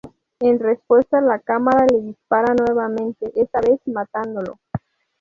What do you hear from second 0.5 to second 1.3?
respuesta,